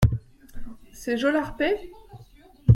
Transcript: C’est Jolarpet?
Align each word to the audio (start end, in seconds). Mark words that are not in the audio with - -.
C’est 0.93 1.15
Jolarpet? 1.15 1.91